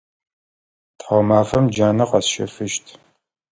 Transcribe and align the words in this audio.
Тхьаумафэм 0.99 1.65
джанэ 1.73 2.05
къэсщэфыщт. 2.09 2.85